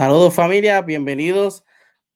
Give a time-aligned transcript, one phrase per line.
[0.00, 1.62] Saludos familia, bienvenidos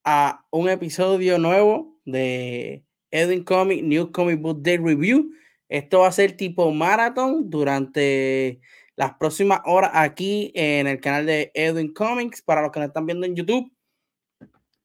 [0.04, 5.32] a un episodio nuevo de Edwin Comic New Comic Book Day Review.
[5.68, 8.62] Esto va a ser tipo maratón durante
[8.96, 13.04] las próximas horas aquí en el canal de Edwin Comics para los que nos están
[13.04, 13.70] viendo en YouTube.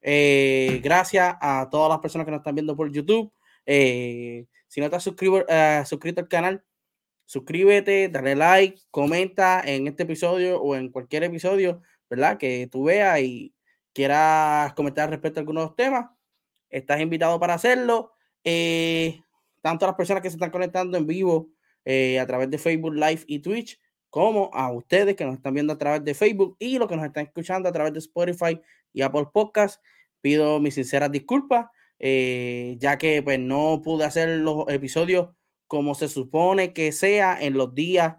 [0.01, 3.31] Eh, gracias a todas las personas que nos están viendo por YouTube.
[3.65, 6.65] Eh, si no estás suscrito, uh, suscrito al canal,
[7.25, 12.37] suscríbete, dale like, comenta en este episodio o en cualquier episodio ¿verdad?
[12.37, 13.53] Que tú veas y
[13.93, 16.07] quieras comentar respecto a algunos temas,
[16.69, 18.13] estás invitado para hacerlo.
[18.43, 19.21] Eh,
[19.61, 21.49] tanto a las personas que se están conectando en vivo
[21.85, 25.73] eh, a través de Facebook Live y Twitch, como a ustedes que nos están viendo
[25.73, 28.59] a través de Facebook y los que nos están escuchando a través de Spotify
[28.93, 29.83] y Apple Podcast.
[30.21, 31.67] Pido mis sinceras disculpas,
[31.99, 35.29] eh, ya que pues no pude hacer los episodios
[35.67, 38.15] como se supone que sea en los días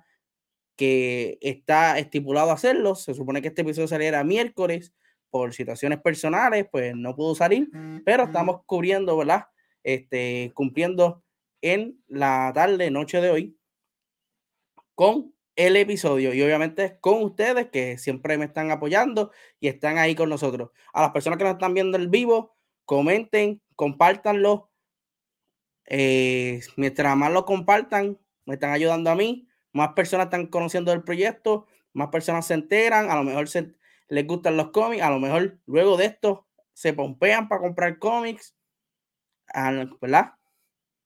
[0.81, 2.95] que está estipulado hacerlo.
[2.95, 4.95] Se supone que este episodio saliera miércoles
[5.29, 7.69] por situaciones personales, pues no pudo salir,
[8.03, 9.45] pero estamos cubriendo, ¿verdad?
[9.83, 11.23] Este, cumpliendo
[11.61, 13.59] en la tarde, noche de hoy,
[14.95, 20.15] con el episodio y obviamente con ustedes que siempre me están apoyando y están ahí
[20.15, 20.71] con nosotros.
[20.95, 24.71] A las personas que nos están viendo en vivo, comenten, compártanlo.
[25.85, 31.03] Eh, mientras más lo compartan, me están ayudando a mí más personas están conociendo el
[31.03, 33.49] proyecto, más personas se enteran, a lo mejor
[34.09, 38.55] les gustan los cómics, a lo mejor luego de esto se pompean para comprar cómics,
[40.01, 40.35] ¿verdad?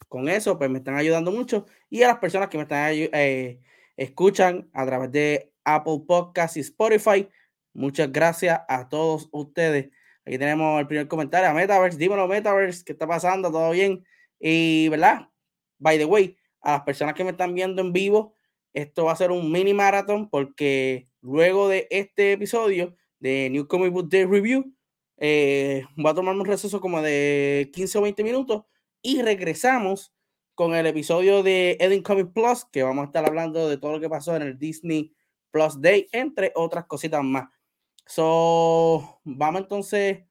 [0.09, 1.67] Con eso, pues me están ayudando mucho.
[1.91, 3.61] Y a las personas que me están eh,
[3.97, 7.29] escuchan a través de Apple Podcasts y Spotify,
[7.73, 9.91] muchas gracias a todos ustedes.
[10.27, 11.99] Aquí tenemos el primer comentario a Metaverse.
[11.99, 13.51] Dímelo, Metaverse, ¿qué está pasando?
[13.51, 14.05] ¿Todo bien?
[14.39, 15.29] Y, ¿verdad?
[15.79, 18.34] By the way, a las personas que me están viendo en vivo,
[18.75, 23.93] esto va a ser un mini maratón porque luego de este episodio de New Comic
[23.93, 24.75] Book Day Review,
[25.17, 28.65] eh, va a tomar un receso como de 15 o 20 minutos
[29.01, 30.13] y regresamos
[30.55, 34.01] con el episodio de Edin Comic Plus, que vamos a estar hablando de todo lo
[34.01, 35.15] que pasó en el Disney
[35.51, 37.49] Plus Day, entre otras cositas más.
[38.07, 40.25] So, vamos entonces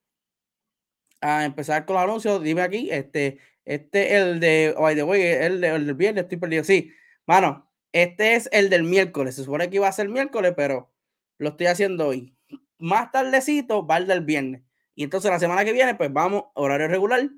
[1.21, 2.43] a empezar con los anuncios.
[2.43, 6.63] Dime aquí, este, este, el de, by the way, el, el del viernes, estoy perdido.
[6.63, 6.91] Sí,
[7.25, 9.35] mano, este es el del miércoles.
[9.35, 10.91] Se supone que iba a ser miércoles, pero
[11.37, 12.35] lo estoy haciendo hoy.
[12.79, 14.63] Más tardecito va el del viernes.
[14.95, 17.29] Y entonces la semana que viene, pues vamos, horario regular,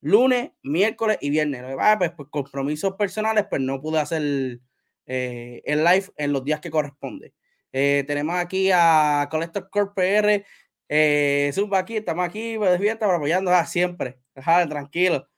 [0.00, 1.64] lunes, miércoles y viernes.
[1.78, 4.60] Ah, pues, pues, compromisos personales, pues no pude hacer
[5.06, 7.34] eh, el live en los días que corresponde.
[7.72, 10.44] Eh, tenemos aquí a Collector Corp PR.
[10.88, 14.20] Eh, aquí, estamos aquí pues, de fiesta, apoyando siempre.
[14.68, 15.28] tranquilo.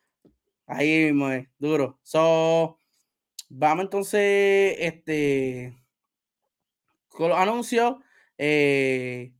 [0.66, 2.00] Ahí mismo duro.
[2.02, 2.80] So,
[3.56, 5.78] Vamos entonces, este,
[7.08, 7.94] con los anuncios.
[8.36, 9.32] Eh,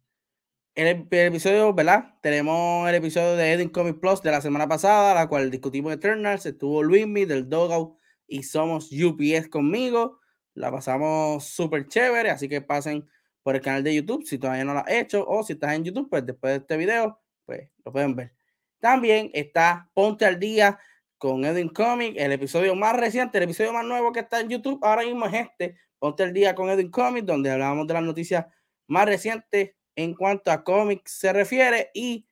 [0.76, 2.14] el, episodio, ¿verdad?
[2.22, 6.46] Tenemos el episodio de Eden Comic Plus de la semana pasada, la cual discutimos Eternals.
[6.46, 10.20] Estuvo Luismi del Dogout y somos UPS conmigo.
[10.54, 13.08] La pasamos súper chévere, así que pasen
[13.42, 15.82] por el canal de YouTube si todavía no lo has hecho o si estás en
[15.82, 18.32] YouTube, pues después de este video, pues lo pueden ver.
[18.78, 20.78] También está Ponte al Día
[21.24, 24.78] con Edwin Comic, el episodio más reciente, el episodio más nuevo que está en YouTube
[24.82, 28.44] ahora mismo es este, Ponte el día con Edwin Comic, donde hablábamos de las noticias
[28.88, 32.28] más recientes en cuanto a cómics se refiere y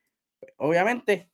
[0.57, 1.31] obviamente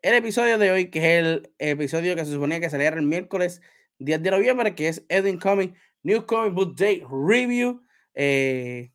[0.00, 3.60] el episodio de hoy, que es el episodio que se suponía que saliera el miércoles
[3.98, 5.74] 10 de noviembre, que es Edwin Comic
[6.04, 7.82] New Comic Book Day Review.
[8.14, 8.90] Eh,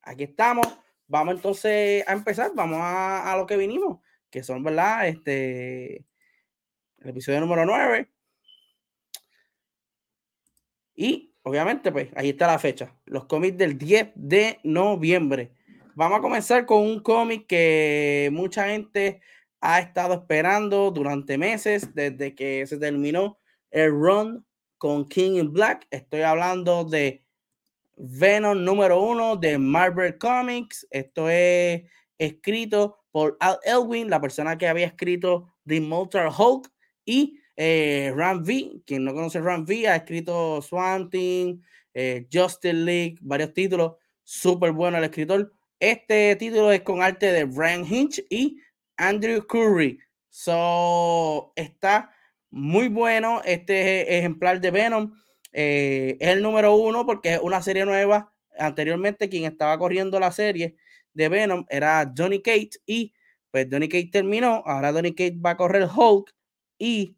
[0.00, 0.66] aquí estamos.
[1.06, 2.52] Vamos entonces a empezar.
[2.54, 4.00] Vamos a, a, lo que vinimos,
[4.30, 5.06] que son, ¿verdad?
[5.06, 6.06] Este,
[7.06, 8.08] el episodio número 9.
[10.96, 15.52] Y obviamente, pues ahí está la fecha, los cómics del 10 de noviembre.
[15.94, 19.20] Vamos a comenzar con un cómic que mucha gente
[19.60, 23.38] ha estado esperando durante meses, desde que se terminó
[23.70, 24.44] el run
[24.76, 25.86] con King in Black.
[25.90, 27.24] Estoy hablando de
[27.96, 30.86] Venom número uno de Marvel Comics.
[30.90, 31.82] Esto es
[32.18, 36.70] escrito por Al Elwin, la persona que había escrito The Immortal Hulk,
[37.06, 43.16] y eh, Ram V, quien no conoce Ram V, ha escrito Swamp eh, Justice League,
[43.22, 45.52] varios títulos, súper bueno el escritor.
[45.80, 48.60] Este título es con arte de Brian Hinch y
[48.98, 49.98] Andrew Curry.
[50.28, 52.10] So, está
[52.50, 55.14] muy bueno este ejemplar de Venom.
[55.52, 58.32] Eh, es el número uno porque es una serie nueva.
[58.58, 60.76] Anteriormente, quien estaba corriendo la serie
[61.14, 63.14] de Venom era Johnny Cage y
[63.50, 64.62] pues Johnny Cage terminó.
[64.66, 66.35] Ahora Johnny Cage va a correr Hulk
[66.78, 67.16] y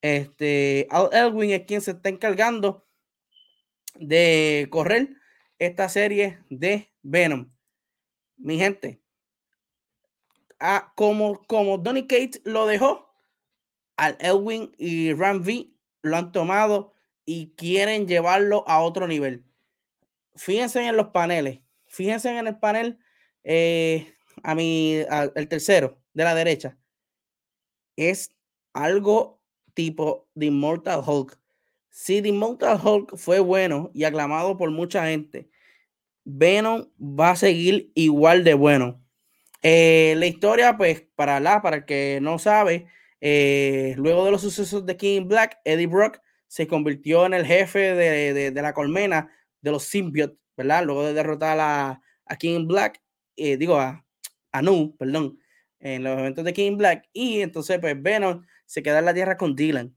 [0.00, 2.86] este Al Elwin es quien se está encargando
[3.94, 5.16] de correr
[5.58, 7.50] esta serie de Venom.
[8.36, 9.02] Mi gente,
[10.60, 13.12] a, como, como Donny Cates lo dejó,
[13.96, 15.72] al Elwin y Ram V
[16.02, 16.94] lo han tomado
[17.24, 19.44] y quieren llevarlo a otro nivel.
[20.36, 21.60] Fíjense en los paneles.
[21.86, 22.98] Fíjense en el panel,
[23.42, 25.02] eh, a mi,
[25.34, 26.78] el tercero de la derecha.
[27.96, 28.37] Es
[28.82, 29.40] algo
[29.74, 31.38] tipo de Immortal Hulk.
[31.90, 35.48] Si The Immortal Hulk fue bueno y aclamado por mucha gente,
[36.24, 39.02] Venom va a seguir igual de bueno.
[39.62, 42.86] Eh, la historia, pues, para la, para el que no sabe,
[43.20, 47.94] eh, luego de los sucesos de King Black, Eddie Brock se convirtió en el jefe
[47.94, 50.84] de, la colmena de los symbiotes, ¿verdad?
[50.84, 53.02] Luego de derrotar a, a King Black,
[53.36, 54.04] eh, digo, a,
[54.52, 55.38] a Nu, perdón,
[55.80, 57.08] en los eventos de King Black.
[57.12, 59.96] Y entonces, pues, Venom se queda en la tierra con Dylan.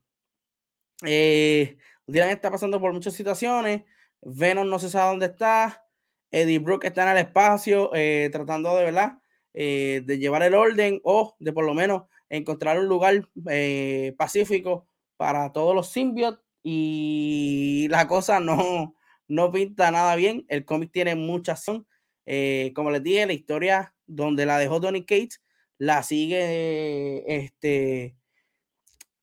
[1.04, 3.84] Dylan está pasando por muchas situaciones.
[4.24, 5.86] Venom no se sabe dónde está.
[6.32, 7.92] Eddie Brook está en el espacio
[8.32, 9.22] tratando de, ¿verdad?
[9.54, 14.88] Eh, de llevar el orden o de por lo menos encontrar un lugar eh, pacífico
[15.18, 18.96] para todos los symbiotes y la cosa no,
[19.28, 20.46] no pinta nada bien.
[20.48, 21.86] El cómic tiene mucha son.
[22.26, 25.42] Eh, como les dije, la historia donde la dejó Donny Cates
[25.78, 28.16] la sigue este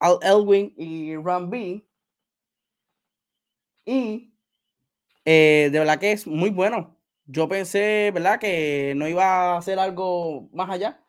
[0.00, 1.84] Al Elwin y Ram B.
[3.84, 4.32] Y
[5.24, 6.98] de verdad que es muy bueno
[7.28, 8.40] yo pensé, ¿verdad?
[8.40, 11.04] Que no iba a hacer algo más allá,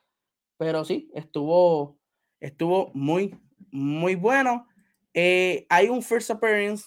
[0.57, 1.97] pero sí, estuvo,
[2.41, 3.36] estuvo muy,
[3.71, 4.68] muy bueno.
[5.13, 6.85] Eh, hay un first appearance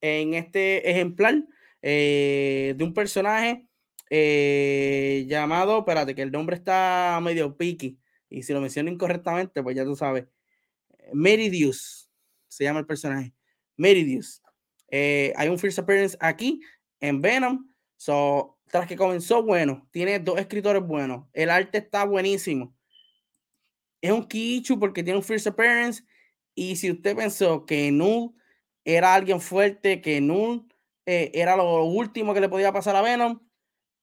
[0.00, 1.44] en este ejemplar
[1.80, 3.68] eh, de un personaje
[4.10, 9.76] eh, llamado, espérate, que el nombre está medio picky, y si lo menciono incorrectamente, pues
[9.76, 10.26] ya tú sabes.
[11.12, 12.10] Meridius
[12.48, 13.32] se llama el personaje.
[13.76, 14.42] Meridius.
[14.90, 16.60] hay un first appearance aquí
[17.00, 17.68] en Venom.
[17.96, 22.74] So, tras que comenzó bueno, tiene dos escritores buenos, el arte está buenísimo.
[24.00, 26.02] Es un Kichu porque tiene un first appearance.
[26.54, 28.34] Y si usted pensó que Null
[28.84, 30.66] era alguien fuerte, que Null
[31.06, 33.40] eh, era lo último que le podía pasar a Venom,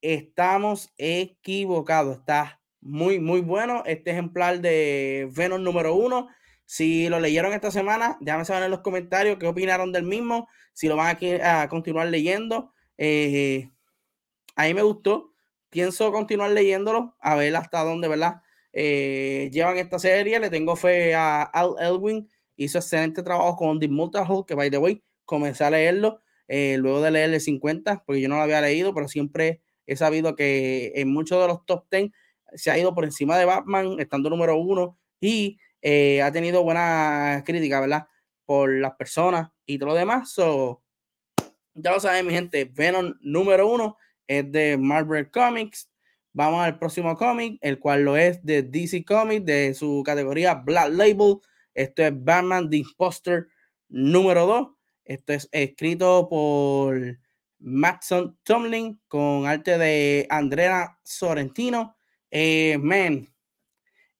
[0.01, 2.19] estamos equivocados.
[2.19, 6.29] Está muy, muy bueno este ejemplar de Venom número uno.
[6.71, 10.87] Si lo leyeron esta semana, déjame saber en los comentarios qué opinaron del mismo, si
[10.87, 12.73] lo van a, a continuar leyendo.
[12.95, 13.71] Eh,
[14.55, 15.33] a mí me gustó.
[15.71, 18.43] Pienso continuar leyéndolo, a ver hasta dónde, ¿verdad?
[18.71, 20.39] Eh, llevan esta serie.
[20.39, 22.29] Le tengo fe a Al Elwin.
[22.55, 27.01] Hizo excelente trabajo con The Multi-Hulk, que by the way, comencé a leerlo eh, luego
[27.01, 31.11] de leerle 50, porque yo no lo había leído, pero siempre he sabido que en
[31.11, 32.11] muchos de los top 10
[32.53, 37.43] se ha ido por encima de Batman, estando número uno, y eh, ha tenido buena
[37.45, 38.07] crítica, ¿verdad?
[38.45, 40.31] Por las personas y todo lo demás.
[40.31, 40.83] So,
[41.73, 45.89] ya lo saben, mi gente, Venom número uno es de Marvel Comics.
[46.33, 50.89] Vamos al próximo cómic, el cual lo es de DC Comics, de su categoría Black
[50.91, 51.37] Label.
[51.73, 53.47] Esto es Batman The Imposter
[53.87, 54.67] número 2.
[55.05, 57.17] Esto es escrito por
[57.59, 61.95] Matson Tomlin con arte de Andrea Sorrentino.
[62.31, 63.27] Eh, man,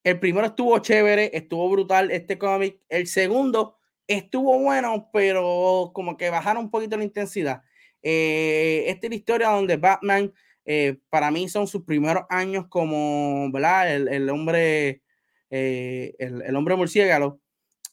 [0.10, 2.80] el primero estuvo chévere, estuvo brutal este cómic.
[2.89, 7.62] El segundo estuvo bueno, pero como que bajaron un poquito la intensidad.
[8.01, 10.34] Eh, esta es la historia donde Batman,
[10.66, 13.96] eh, para mí, son sus primeros años como, ¿verdad?
[13.96, 15.04] El, hombre,
[15.51, 17.39] eh, el, hombre murciélago.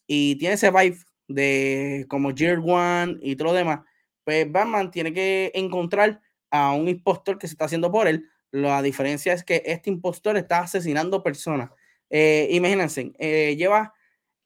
[0.06, 3.80] Y tiene ese vibe de como Year One y todo lo demás.
[4.25, 6.20] Pues Batman tiene que encontrar
[6.50, 8.25] a un impostor que se está haciendo por él.
[8.50, 11.70] La diferencia es que este impostor está asesinando personas.
[12.10, 13.12] Imagínense,
[13.56, 13.94] lleva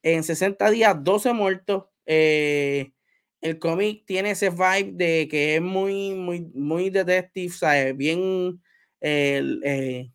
[0.03, 1.85] en 60 días 12 muertos.
[2.07, 2.93] Eh,
[3.41, 7.97] el cómic tiene ese vibe de que es muy, muy, muy detective, ¿sabes?
[7.97, 8.61] Bien
[9.01, 10.11] eh,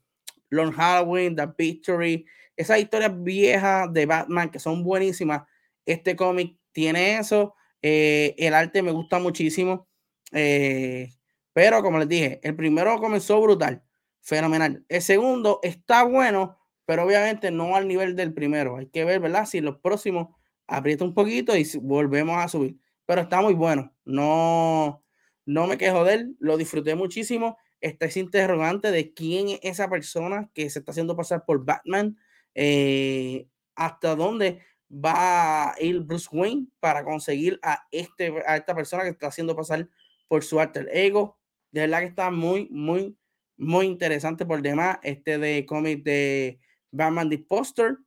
[0.50, 2.26] Long Halloween, The Victory,
[2.56, 5.44] esas historias viejas de Batman que son buenísimas.
[5.86, 7.56] Este cómic tiene eso.
[7.82, 9.88] Eh, el arte me gusta muchísimo.
[10.32, 11.10] Eh,
[11.54, 13.84] pero como les dije, el primero comenzó brutal,
[14.22, 14.86] fenomenal.
[14.88, 18.78] El segundo está bueno, pero obviamente no al nivel del primero.
[18.78, 19.46] Hay que ver, ¿verdad?
[19.46, 20.36] Si los próximos
[20.68, 22.78] aprieta un poquito y volvemos a subir.
[23.06, 23.94] Pero está muy bueno.
[24.04, 25.04] No,
[25.46, 26.36] no me quejo de él.
[26.40, 27.58] Lo disfruté muchísimo.
[27.82, 32.18] Está ese interrogante de quién es esa persona que se está haciendo pasar por Batman.
[32.56, 39.04] Eh, hasta dónde va a ir Bruce Wayne para conseguir a, este, a esta persona
[39.04, 39.90] que está haciendo pasar
[40.28, 41.38] por su alter ego.
[41.72, 43.18] De verdad que está muy, muy,
[43.58, 45.00] muy interesante por demás.
[45.04, 46.60] Este de cómic de
[46.96, 47.98] Batman The Poster.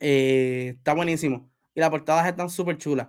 [0.00, 1.50] Eh, está buenísimo.
[1.74, 3.08] Y las portadas están súper chulas.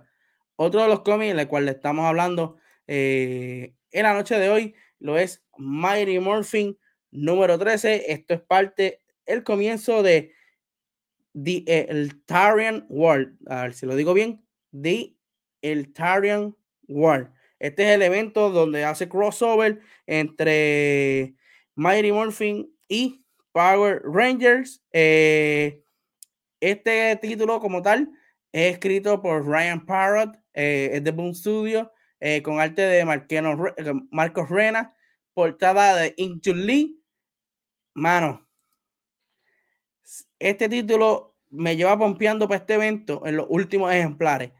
[0.56, 2.56] Otro de los cómics en el cual le estamos hablando
[2.86, 6.78] eh, en la noche de hoy lo es Mighty Morphin
[7.10, 8.12] número 13.
[8.12, 10.32] Esto es parte, el comienzo de
[11.32, 13.36] The Eltarian World.
[13.48, 14.44] A ver si lo digo bien.
[14.72, 15.14] The
[15.62, 16.56] Eltarian
[16.88, 17.30] World.
[17.58, 21.34] Este es el evento donde hace crossover entre
[21.74, 23.25] Mighty Morphin y
[23.56, 24.82] Power Rangers.
[24.92, 25.82] Eh,
[26.60, 28.10] este título como tal
[28.52, 33.06] es escrito por Ryan Parrott, eh, es de Boom Studio, eh, con arte de
[34.10, 34.94] Marcos Rena,
[35.32, 37.02] portada de Into Lee.
[37.94, 38.46] Mano,
[40.38, 44.52] este título me lleva pompeando para este evento en los últimos ejemplares.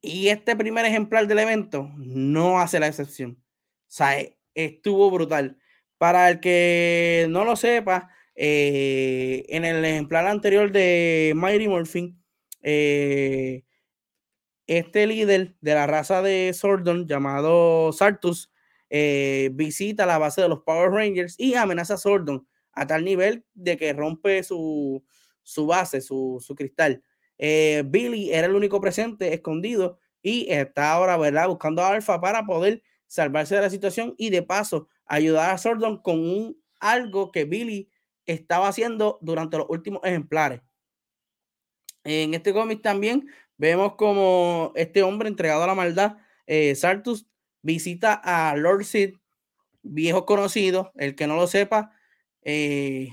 [0.00, 3.40] Y este primer ejemplar del evento no hace la excepción.
[3.40, 5.60] O sea, e, estuvo brutal.
[5.96, 12.22] Para el que no lo sepa, eh, en el ejemplar anterior de Mighty Morphin,
[12.62, 13.64] eh,
[14.66, 18.50] este líder de la raza de Sordon llamado Sartus
[18.90, 23.44] eh, visita la base de los Power Rangers y amenaza a Sordon a tal nivel
[23.54, 25.02] de que rompe su,
[25.66, 27.02] base, su, cristal.
[27.38, 32.44] Eh, Billy era el único presente, escondido, y está ahora, ¿verdad?, buscando a Alpha para
[32.44, 37.88] poder salvarse de la situación y de paso ayudar a Sordon con algo que Billy
[38.26, 40.62] estaba haciendo durante los últimos ejemplares.
[42.04, 47.26] En este cómic también vemos como este hombre entregado a la maldad, eh, Sartus,
[47.62, 49.16] visita a Lord Sid,
[49.82, 51.92] viejo conocido, el que no lo sepa,
[52.42, 53.08] eh,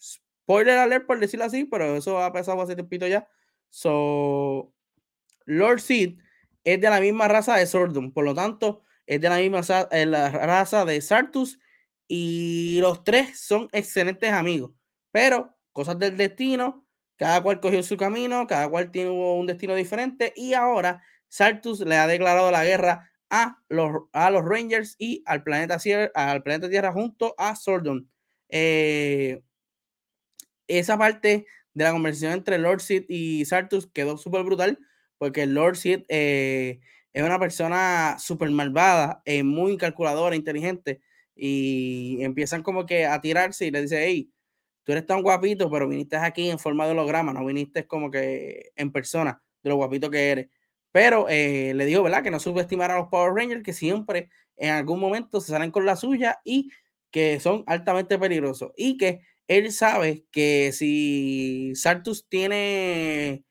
[0.00, 3.28] spoiler alert por decirlo así, pero eso ha pasado hace tiempito ya.
[3.68, 4.72] So,
[5.44, 6.18] Lord Sid
[6.64, 9.60] es de la misma raza de Sordon, por lo tanto, es de la misma
[9.90, 11.58] eh, raza de Sartus
[12.08, 14.72] y los tres son excelentes amigos,
[15.10, 20.32] pero cosas del destino, cada cual cogió su camino, cada cual tiene un destino diferente
[20.36, 25.42] y ahora Sartus le ha declarado la guerra a los, a los Rangers y al
[25.42, 25.78] planeta,
[26.14, 28.08] al planeta Tierra junto a Sordon.
[28.48, 29.42] Eh,
[30.68, 34.78] esa parte de la conversación entre Lord Sid y Sartus quedó súper brutal
[35.18, 36.80] porque Lord Sid eh,
[37.12, 41.00] es una persona súper malvada, eh, muy calculadora, inteligente
[41.36, 44.30] y empiezan como que a tirarse y le dice, hey,
[44.84, 48.72] tú eres tan guapito, pero viniste aquí en forma de holograma, no viniste como que
[48.76, 50.48] en persona de lo guapito que eres.
[50.92, 52.22] Pero le digo, ¿verdad?
[52.22, 55.86] Que no subestimar a los Power Rangers, que siempre en algún momento se salen con
[55.86, 56.70] la suya y
[57.10, 63.44] que son altamente peligrosos y que él sabe que si Sartus tiene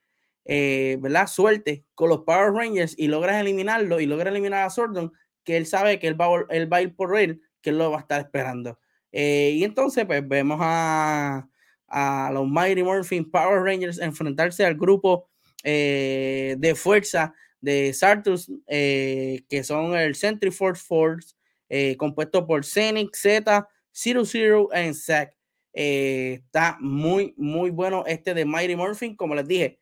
[0.44, 1.26] eh, ¿verdad?
[1.26, 5.12] suerte con los Power Rangers y logras eliminarlo y logra eliminar a Sordon,
[5.44, 7.90] que él sabe que él va, él va a ir por él, que él lo
[7.90, 8.78] va a estar esperando.
[9.10, 11.48] Eh, y entonces, pues vemos a,
[11.88, 15.28] a, los Mighty Morphin Power Rangers enfrentarse al grupo
[15.64, 21.34] eh, de fuerza de Sartus, que son el Century Force
[21.68, 25.36] eh, compuesto por Zenith, Z, Zero Zero y Zack.
[25.72, 29.16] Eh, está muy, muy bueno este de Mighty Morphin.
[29.16, 29.80] Como les dije,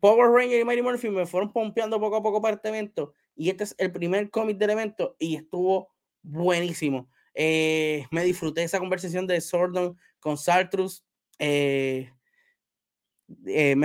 [0.00, 3.12] Power Ranger y Mighty Morphin me fueron pompeando poco a poco para este evento.
[3.34, 5.88] Y este es el primer cómic del evento y estuvo
[6.26, 7.08] buenísimo.
[7.34, 11.04] Eh, me disfruté esa conversación de Sordon con Sartrus.
[11.38, 12.10] me,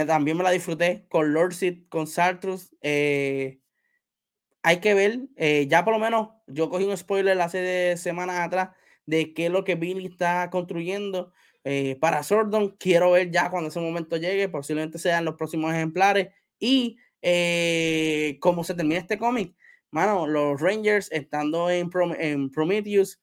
[0.05, 2.75] también me la disfruté con Lord Sid, con Sartrus.
[2.81, 5.27] hay que ver,
[5.67, 8.69] ya por lo menos yo cogí un spoiler hace semanas atrás
[9.05, 11.33] de qué es lo que Billy está construyendo
[11.63, 12.75] eh, para Sordon.
[12.79, 16.29] Quiero ver ya cuando ese momento llegue, posiblemente sean los próximos ejemplares
[16.60, 19.55] y eh, cómo se termina este cómic.
[19.91, 23.19] Mano, los Rangers estando en, en Prometheus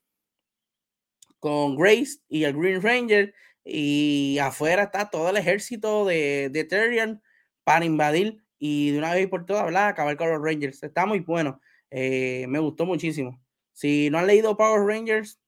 [1.38, 3.34] con Grace y el Green Ranger
[3.64, 7.22] y afuera está todo el ejército de, de Terrian
[7.64, 10.82] para invadir y de una vez por todas, Acabar con los Rangers.
[10.82, 11.60] Está muy bueno.
[11.90, 13.40] Eh, me gustó muchísimo.
[13.72, 15.40] Si no han leído Power Rangers,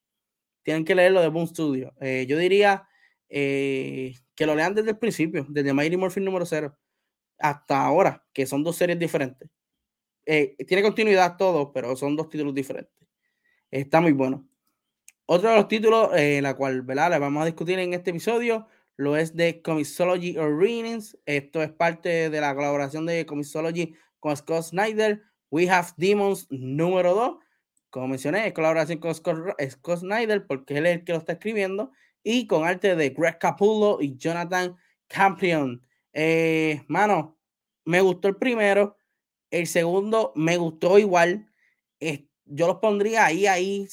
[0.62, 1.92] tienen que leerlo de Boom Studio.
[2.00, 2.88] Eh, yo diría
[3.28, 6.76] eh, que lo lean desde el principio, desde Mighty Morphin número 0
[7.38, 9.50] hasta ahora, que son dos series diferentes.
[10.24, 12.94] Tiene continuidad todo, pero son dos títulos diferentes.
[13.70, 14.46] Está muy bueno.
[15.26, 17.10] Otro de los títulos, eh, la cual ¿verdad?
[17.10, 21.16] le vamos a discutir en este episodio, lo es de Comicsology Readings.
[21.24, 25.22] Esto es parte de la colaboración de Comicsology con Scott Snyder.
[25.50, 27.38] We Have Demons número 2.
[27.90, 31.92] Como mencioné, es colaboración con Scott, Snyder porque él es el que lo está escribiendo.
[32.22, 35.80] Y con arte de Greg Capullo y Jonathan Campion.
[36.12, 37.38] Eh, mano,
[37.84, 38.96] me gustó el primero.
[39.50, 41.48] El segundo me gustó igual.
[42.44, 43.88] yo los pondría ahí, ahí.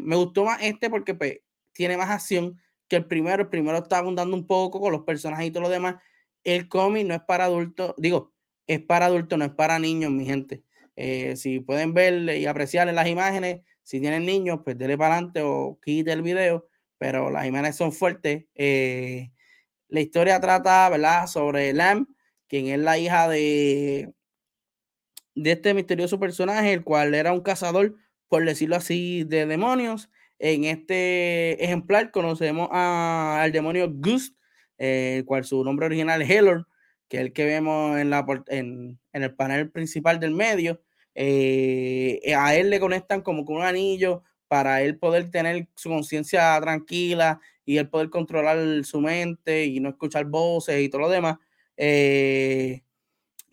[0.00, 1.40] Me gustó más este porque pues,
[1.72, 3.42] tiene más acción que el primero.
[3.42, 5.96] El primero está abundando un poco con los personajes y todo lo demás.
[6.44, 7.94] El cómic no es para adultos.
[7.96, 8.32] Digo,
[8.66, 10.62] es para adultos, no es para niños, mi gente.
[10.96, 15.14] Eh, si pueden ver y apreciar en las imágenes, si tienen niños, pues denle para
[15.14, 16.68] adelante o quite el video.
[16.98, 18.44] Pero las imágenes son fuertes.
[18.54, 19.30] Eh,
[19.88, 22.06] la historia trata, ¿verdad?, sobre Lamb,
[22.48, 24.12] quien es la hija de,
[25.34, 27.94] de este misterioso personaje, el cual era un cazador,
[28.28, 30.10] por decirlo así, de demonios.
[30.38, 34.32] En este ejemplar conocemos al demonio Goose,
[34.78, 36.66] eh, el cual su nombre original es Hellor,
[37.08, 40.80] que es el que vemos en, la, en, en el panel principal del medio.
[41.14, 46.60] Eh, a él le conectan como con un anillo para él poder tener su conciencia
[46.60, 51.38] tranquila y él poder controlar su mente y no escuchar voces y todo lo demás.
[51.76, 52.82] Eh,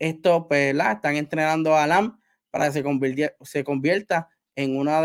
[0.02, 5.00] esto, pues, la están entrenando a Lam para que se, convierta, se convierta en una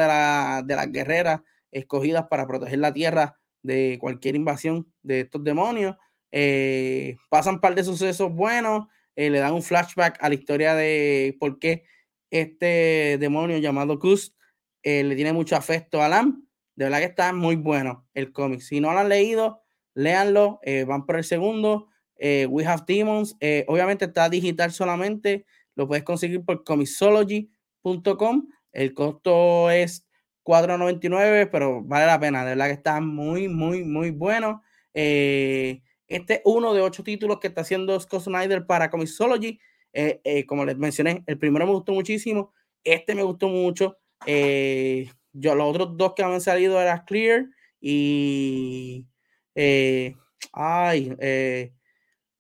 [0.64, 5.96] de, las guerreras escogidas para proteger la tierra de cualquier invasión de estos demonios.
[6.32, 10.74] Eh, pasan un par de sucesos buenos, eh, le dan un flashback a la historia
[10.74, 11.84] de por qué
[12.32, 14.36] este demonio llamado Kuz
[14.82, 16.48] eh, le tiene mucho afecto a Lam.
[16.76, 18.62] De verdad que está muy bueno el cómic.
[18.62, 19.62] Si no lo han leído,
[19.94, 20.60] léanlo.
[20.88, 21.90] van por el segundo.
[22.20, 23.36] We Have Demons.
[23.68, 25.46] obviamente está digital solamente.
[25.76, 28.48] Lo puedes conseguir por comixology.com.
[28.72, 30.08] El costo es
[30.44, 32.44] 4.99, pero vale la pena.
[32.44, 34.64] De verdad que está muy, muy, muy bueno.
[34.94, 39.60] Eh, este es uno de ocho títulos que está haciendo Scott Snyder para Comixology.
[39.94, 42.54] Eh, eh, como les mencioné, el primero me gustó muchísimo.
[42.84, 43.98] Este me gustó mucho.
[44.26, 47.46] Eh, yo, los otros dos que han salido eran Clear
[47.82, 49.06] y.
[50.54, 51.16] ay,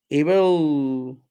[0.09, 1.21] Evil.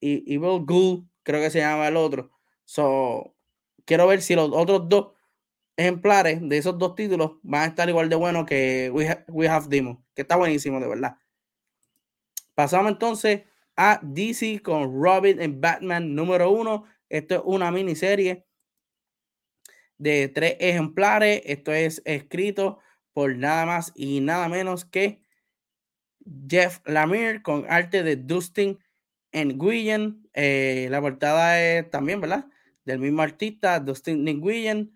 [0.00, 2.30] Evil Ghoul, creo que se llama el otro.
[2.64, 3.34] So,
[3.84, 5.12] quiero ver si los otros dos
[5.76, 10.04] ejemplares de esos dos títulos van a estar igual de buenos que We, Have Demon,
[10.14, 11.16] que está buenísimo, de verdad.
[12.54, 13.42] Pasamos entonces
[13.76, 16.84] a DC con Robin en Batman número uno.
[17.08, 18.46] Esto es una miniserie
[19.98, 21.42] de tres ejemplares.
[21.44, 22.78] Esto es escrito
[23.12, 25.23] por nada más y nada menos que
[26.48, 28.78] Jeff Lemire con arte de Dustin
[29.32, 30.28] Nguyen.
[30.32, 32.46] Eh, la portada es también, ¿verdad?
[32.84, 34.94] Del mismo artista, Dustin Nguyen.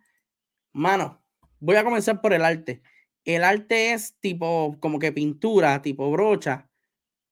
[0.72, 1.22] Mano,
[1.60, 2.82] voy a comenzar por el arte.
[3.24, 6.70] El arte es tipo, como que pintura, tipo brocha.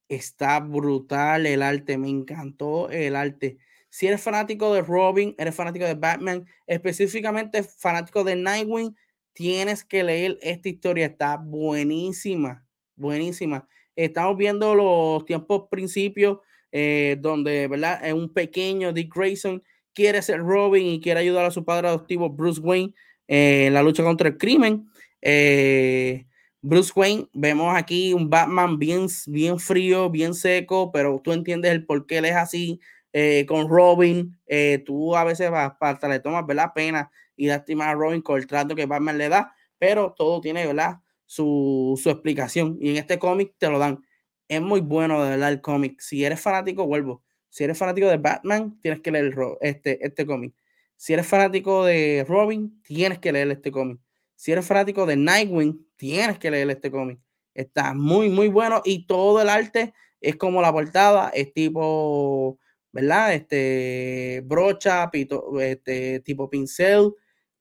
[0.09, 3.59] Está brutal el arte, me encantó el arte.
[3.89, 8.95] Si eres fanático de Robin, eres fanático de Batman, específicamente fanático de Nightwing,
[9.33, 11.07] tienes que leer esta historia.
[11.07, 13.67] Está buenísima, buenísima.
[13.97, 16.39] Estamos viendo los tiempos principios
[16.71, 18.07] eh, donde, ¿verdad?
[18.07, 19.63] Es un pequeño Dick Grayson
[19.97, 22.95] quiere ser Robin y quiere ayudar a su padre adoptivo Bruce Wayne
[23.27, 24.89] en la lucha contra el crimen.
[25.23, 26.27] Eh,
[26.61, 31.87] Bruce Wayne, vemos aquí un Batman bien, bien frío, bien seco, pero tú entiendes el
[31.87, 32.79] por qué él es así.
[33.13, 37.95] Eh, con Robin, eh, tú a veces hasta le tomas la pena y lastimar a
[37.95, 40.99] Robin con el trato que Batman le da, pero todo tiene ¿verdad?
[41.27, 44.05] Su, su explicación y en este cómic te lo dan.
[44.49, 46.01] Es muy bueno de verdad el cómic.
[46.01, 47.23] Si eres fanático, vuelvo.
[47.51, 50.55] Si eres fanático de Batman, tienes que leer este, este cómic.
[50.97, 53.99] Si eres fanático de Robin, tienes que leer este cómic.
[54.35, 57.19] Si eres fanático de Nightwing, tienes que leer este cómic.
[57.55, 62.59] Está muy, muy bueno y todo el arte es como la portada, es tipo,
[62.93, 63.35] ¿verdad?
[63.35, 67.13] Este, brocha, pito, este, tipo pincel,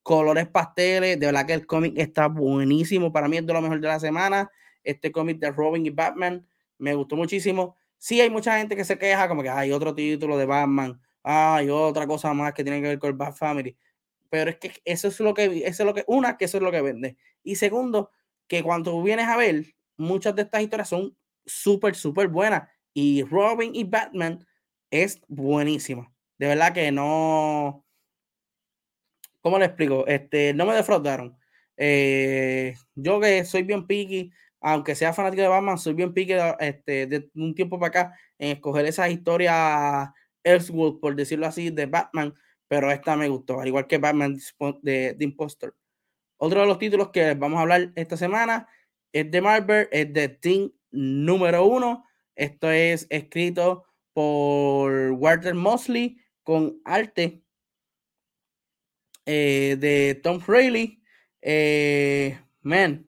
[0.06, 1.20] colores pasteles.
[1.20, 3.12] De verdad que el cómic está buenísimo.
[3.12, 4.52] Para mí es de lo mejor de la semana.
[4.84, 7.76] Este cómic de Robin y Batman me gustó muchísimo.
[7.98, 11.70] Sí, hay mucha gente que se queja como que hay otro título de Batman hay
[11.70, 13.76] otra cosa más que tiene que ver con el Bad Family.
[14.30, 16.64] Pero es que eso es lo que, eso es lo que, una, que eso es
[16.64, 17.18] lo que vende.
[17.44, 18.12] Y segundo,
[18.48, 22.70] que cuando vienes a ver, muchas de estas historias son súper, súper buenas.
[22.94, 24.46] Y Robin y Batman
[24.92, 26.14] es buenísima.
[26.38, 27.85] De verdad que no.
[29.46, 30.08] ¿Cómo le explico?
[30.08, 31.38] Este, no me defraudaron.
[31.78, 37.06] Eh, yo que soy bien picky, aunque sea fanático de Batman, soy bien picky este,
[37.06, 40.10] de un tiempo para acá en escoger esas historias
[40.44, 42.34] Elseworld, por decirlo así, de Batman,
[42.68, 44.36] pero esta me gustó, al igual que Batman
[44.82, 45.76] de, de Impostor.
[46.38, 48.68] Otro de los títulos que vamos a hablar esta semana
[49.14, 52.04] es de Marvel, es de Team número uno.
[52.36, 57.45] Esto es escrito por Walter Mosley con arte
[59.26, 61.02] eh, de Tom Fraley.
[61.42, 63.08] Eh, man,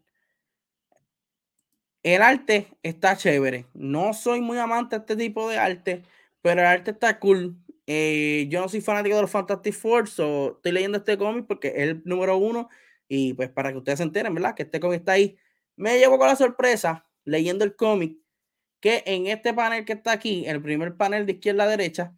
[2.04, 3.66] el arte está chévere.
[3.74, 6.04] No soy muy amante de este tipo de arte,
[6.42, 7.58] pero el arte está cool.
[7.86, 11.70] Eh, yo no soy fanático de los Fantastic Four, so estoy leyendo este cómic porque
[11.70, 12.70] es el número uno.
[13.08, 14.56] Y pues para que ustedes se enteren, ¿verdad?
[14.56, 15.38] Que este cómic está ahí.
[15.76, 18.18] Me llevo con la sorpresa, leyendo el cómic,
[18.80, 22.16] que en este panel que está aquí, el primer panel de izquierda a derecha,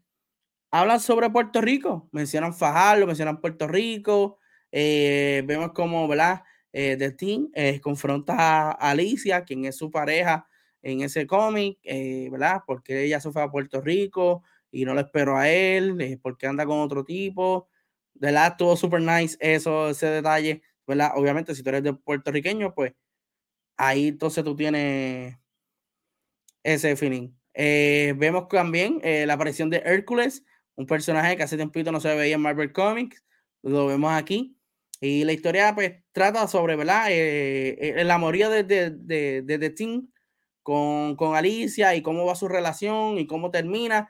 [0.72, 2.10] hablan sobre Puerto Rico.
[2.12, 4.40] Mencionan Fajardo, mencionan Puerto Rico.
[4.72, 6.44] Eh, vemos como, ¿verdad?
[6.72, 8.36] eh, de Team eh, confronta
[8.72, 10.48] a Alicia, quien es su pareja
[10.82, 12.62] en ese cómic, eh, ¿verdad?
[12.66, 16.66] Porque ella se fue a Puerto Rico y no lo esperó a él, porque anda
[16.66, 17.68] con otro tipo.
[18.14, 21.12] Verdad, estuvo super nice eso, ese detalle, ¿verdad?
[21.16, 22.94] Obviamente, si tú eres de puertorriqueño, pues
[23.78, 25.38] ahí entonces tú tienes
[26.64, 27.30] ese feeling.
[27.56, 30.44] Vemos también la aparición de Hércules,
[30.80, 33.22] un personaje que hace tiempito no se veía en Marvel Comics.
[33.64, 34.56] Lo vemos aquí.
[35.02, 37.08] Y la historia pues trata sobre, ¿verdad?
[37.10, 40.08] Eh, eh, la moría de, de, de, de, de Tim
[40.64, 44.10] con, con Alicia y cómo va su relación y cómo termina.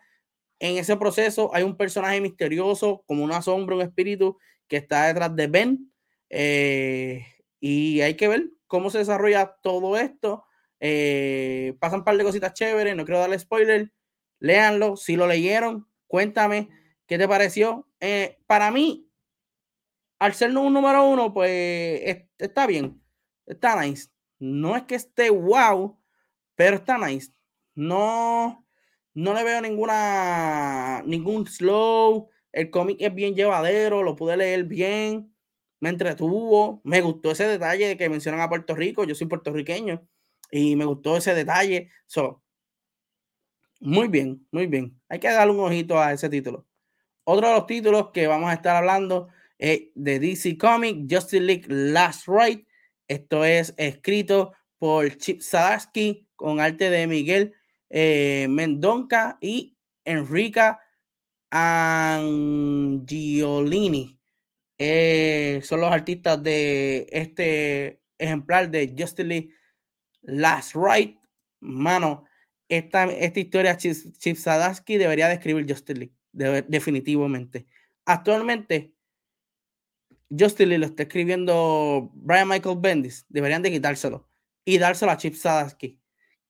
[0.60, 5.36] En ese proceso hay un personaje misterioso, como una sombra, un espíritu que está detrás
[5.36, 5.92] de Ben.
[6.30, 7.26] Eh,
[7.60, 10.46] y hay que ver cómo se desarrolla todo esto.
[10.80, 13.92] Eh, pasan un par de cositas chéveres, no quiero darle spoiler.
[14.40, 16.70] Léanlo, si lo leyeron, cuéntame
[17.08, 17.88] qué te pareció.
[18.02, 19.10] Eh, para mí,
[20.20, 23.02] al ser un número uno, pues está bien,
[23.46, 24.10] está nice.
[24.40, 25.98] No es que esté wow,
[26.56, 27.32] pero está nice.
[27.76, 28.66] No,
[29.14, 32.30] no le veo ninguna, ningún slow.
[32.52, 35.34] El cómic es bien llevadero, lo pude leer bien,
[35.80, 39.04] me entretuvo, me gustó ese detalle de que mencionan a Puerto Rico.
[39.06, 40.08] Yo soy puertorriqueño
[40.52, 41.92] y me gustó ese detalle.
[42.08, 42.44] So,
[43.80, 45.00] muy bien, muy bien.
[45.10, 46.68] Hay que darle un ojito a ese título.
[47.24, 51.66] Otro de los títulos que vamos a estar hablando eh, de DC Comics, Justice League
[51.68, 52.66] Last Ride.
[53.08, 57.54] Esto es escrito por Chip Zdarsky con arte de Miguel
[57.90, 60.80] eh, Mendonca y Enrica
[61.52, 62.60] Angiolini.
[64.78, 69.50] Eh, son los artistas de este ejemplar de Justice League
[70.22, 71.18] Last Ride.
[71.60, 72.24] Mano,
[72.70, 77.66] esta, esta historia Chip, Zdarsky debería de escribir Justice League, de, definitivamente.
[78.06, 78.94] Actualmente,
[80.30, 84.30] Justice League lo está escribiendo Brian Michael Bendis, deberían de quitárselo
[84.64, 86.00] y dárselo a Chip Zdarsky.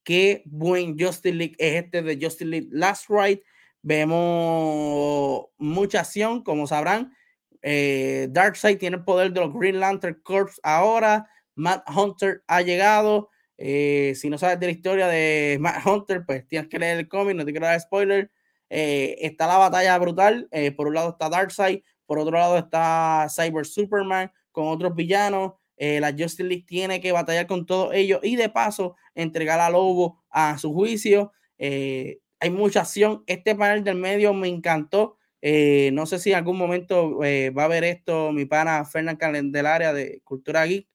[0.04, 3.44] Qué buen Justice League es este de Justice League Last Ride.
[3.82, 7.14] Vemos mucha acción, como sabrán.
[7.62, 11.30] Eh, Darkseid tiene el poder de los Green Lantern Corps ahora.
[11.56, 13.30] Matt Hunter ha llegado.
[13.62, 17.10] Eh, si no sabes de la historia de Matt Hunter, pues tienes que leer el
[17.10, 18.32] cómic, no te quiero dar spoiler.
[18.70, 20.48] Eh, está la batalla brutal.
[20.52, 25.54] Eh, por un lado está Darkseid, por otro lado está Cyber Superman con otros villanos.
[25.82, 30.22] La Justice League tiene que batallar con todos ellos y de paso entregar a Lobo
[30.30, 31.32] a su juicio.
[31.58, 33.24] Hay mucha acción.
[33.28, 35.18] Este panel del medio me encantó.
[35.42, 40.20] No sé si en algún momento va a ver esto mi pana Fernán Candelaria de
[40.26, 40.90] Cultura Geek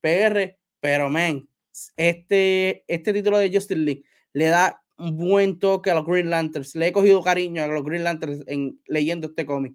[0.00, 1.48] PR, pero men,
[1.96, 6.74] este, este título de Justice League le da un buen toque a los Green Lanterns.
[6.74, 9.74] Le he cogido cariño a los Green Lanterns en, leyendo este cómic.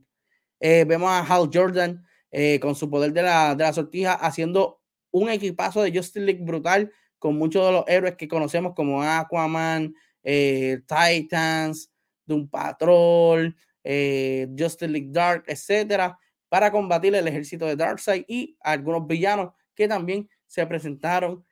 [0.59, 4.81] Eh, vemos a Hal Jordan eh, con su poder de la, de la sortija haciendo
[5.11, 9.93] un equipazo de Justice League brutal con muchos de los héroes que conocemos como Aquaman,
[10.23, 11.89] eh, Titans,
[12.25, 16.17] Doom Patrol, Justice League Dark, etcétera,
[16.49, 21.43] para combatir el ejército de Darkseid y algunos villanos que también se presentaron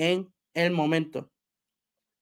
[0.00, 1.30] en el momento.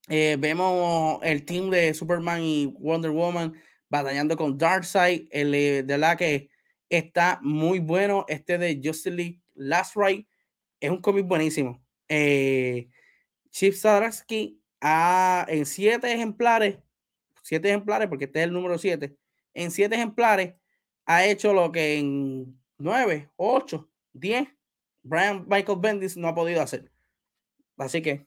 [0.09, 3.55] Eh, vemos el team de Superman y Wonder Woman
[3.89, 6.51] batallando con Darkseid, el eh, de la que
[6.89, 8.25] está muy bueno.
[8.27, 10.27] Este de Justice League Last Ride
[10.81, 11.81] es un cómic buenísimo.
[12.09, 12.89] Eh,
[13.51, 16.79] Chip Zdarsky ha, en siete ejemplares,
[17.43, 19.17] siete ejemplares, porque este es el número siete,
[19.55, 20.55] en siete ejemplares
[21.07, 24.49] ha hecho lo que en nueve, ocho, diez,
[25.03, 26.91] Brian Michael Bendis no ha podido hacer.
[27.79, 28.27] Así que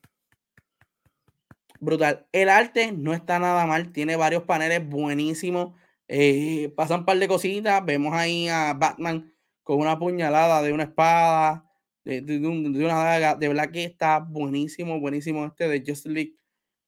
[1.82, 2.26] brutal.
[2.32, 5.74] El arte no está nada mal, tiene varios paneles buenísimos.
[6.08, 7.84] Eh, pasan un par de cositas.
[7.84, 11.68] Vemos ahí a Batman con una puñalada de una espada,
[12.04, 13.34] de, de, de, un, de una daga.
[13.34, 16.36] De que está buenísimo, buenísimo este de Justice League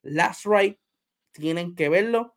[0.03, 0.79] Last Ride.
[1.33, 2.37] Tienen que verlo.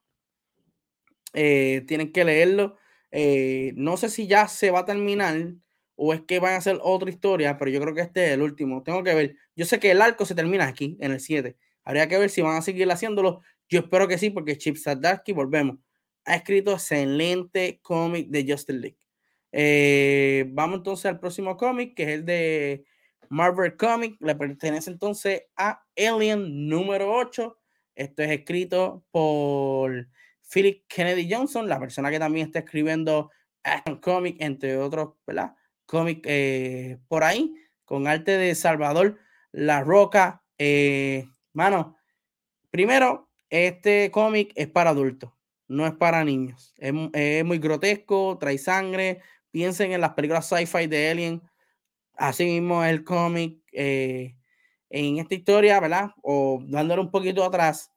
[1.34, 2.78] Eh, tienen que leerlo.
[3.12, 5.36] Eh, no sé si ya se va a terminar
[5.97, 8.43] o es que van a hacer otra historia, pero yo creo que este es el
[8.43, 8.83] último.
[8.83, 9.36] Tengo que ver.
[9.55, 11.57] Yo sé que el arco se termina aquí, en el 7.
[11.83, 13.41] Habría que ver si van a seguir haciéndolo.
[13.67, 15.77] Yo espero que sí, porque Chip Zdarsky, volvemos,
[16.23, 18.97] ha escrito excelente cómic de Justin League.
[19.51, 22.86] Eh, vamos entonces al próximo cómic, que es el de
[23.29, 24.17] Marvel Comic.
[24.21, 27.57] Le pertenece entonces a Alien número 8.
[27.95, 30.07] Esto es escrito por
[30.53, 33.31] Philip Kennedy Johnson, la persona que también está escribiendo
[33.63, 35.57] Action Comic, entre otros, ¿verdad?
[35.88, 39.17] Cómic eh, por ahí, con arte de Salvador
[39.52, 40.43] La Roca.
[40.60, 41.26] Eh,
[41.58, 41.97] Mano,
[42.69, 45.32] primero, este cómic es para adultos,
[45.67, 46.76] no es para niños.
[46.78, 49.21] Es, muy grotesco, trae sangre.
[49.50, 51.41] Piensen en las películas sci-fi de Alien.
[52.13, 53.60] Así mismo el cómic.
[53.71, 54.36] Eh,
[54.91, 56.12] en esta historia, ¿verdad?
[56.21, 57.91] O dándole un poquito atrás,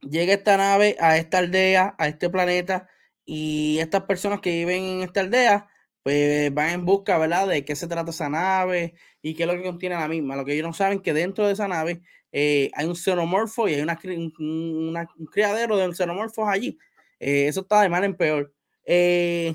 [0.00, 2.88] llega esta nave a esta aldea, a este planeta,
[3.24, 5.68] y estas personas que viven en esta aldea
[6.06, 7.48] pues van en busca, ¿verdad?
[7.48, 10.36] De qué se trata esa nave y qué es lo que contiene la misma.
[10.36, 13.74] Lo que ellos no saben que dentro de esa nave eh, hay un xenomorfo y
[13.74, 16.78] hay una, un criadero de xenomorfos allí.
[17.18, 18.54] Eh, eso está de mal en peor.
[18.84, 19.52] Eh,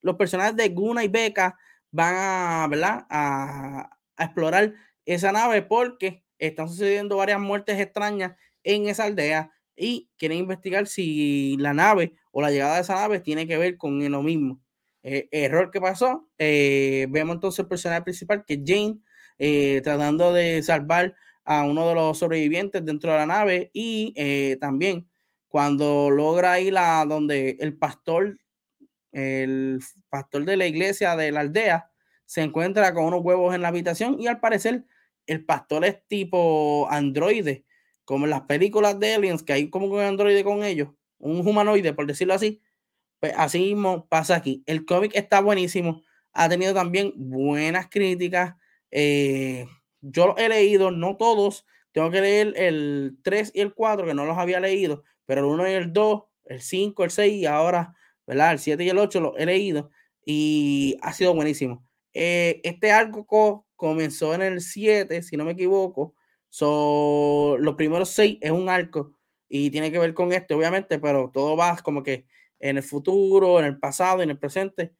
[0.00, 1.58] los personajes de Guna y Beca
[1.90, 4.72] van a, a, explorar
[5.04, 11.58] esa nave porque están sucediendo varias muertes extrañas en esa aldea y quieren investigar si
[11.58, 14.62] la nave o la llegada de esa nave tiene que ver con lo mismo.
[15.02, 16.28] Eh, error que pasó.
[16.38, 18.98] Eh, vemos entonces el personaje principal, que es Jane,
[19.38, 24.14] eh, tratando de salvar a uno de los sobrevivientes dentro de la nave y
[24.60, 25.08] también
[25.48, 28.38] cuando logra ir a donde el pastor,
[29.10, 31.90] el pastor de la iglesia de la aldea,
[32.26, 34.84] se encuentra con unos huevos en la habitación y al parecer
[35.26, 37.64] el pastor es tipo androide,
[38.04, 41.92] como en las películas de Aliens, que hay como un androide con ellos, un humanoide,
[41.92, 42.62] por decirlo así,
[43.22, 44.64] pues así mismo pasa aquí.
[44.66, 46.02] El cómic está buenísimo.
[46.32, 48.56] Ha tenido también buenas críticas.
[48.90, 49.64] Eh,
[50.00, 51.64] yo lo he leído, no todos.
[51.92, 55.46] Tengo que leer el 3 y el 4, que no los había leído, pero el
[55.46, 57.94] 1 y el 2, el 5, el 6 y ahora,
[58.26, 58.54] ¿verdad?
[58.54, 59.90] El 7 y el 8 lo he leído
[60.26, 61.86] y ha sido buenísimo.
[62.14, 66.16] Eh, este arco comenzó en el 7, si no me equivoco.
[66.48, 69.14] So, los primeros 6 es un arco
[69.48, 72.26] y tiene que ver con este, obviamente, pero todo va como que
[72.62, 74.94] en el futuro, en el pasado, en el presente,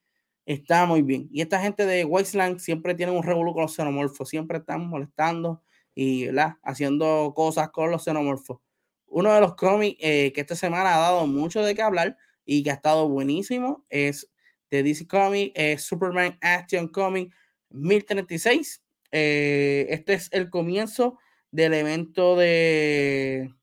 [0.44, 1.28] está muy bien.
[1.32, 5.62] Y esta gente de Wasteland siempre tiene un revolú con los xenomorfos, siempre están molestando
[5.94, 6.28] y
[6.62, 8.58] haciendo cosas con los xenomorfos.
[9.06, 12.62] Uno de los cómics eh, que esta semana ha dado mucho de qué hablar y
[12.64, 14.28] que ha estado buenísimo es
[14.70, 17.32] de DC Comics, Superman Action Comic
[17.70, 18.82] 1036.
[19.12, 21.18] Eh, este es el comienzo
[21.50, 23.54] del evento de